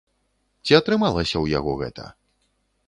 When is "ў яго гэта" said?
1.39-2.09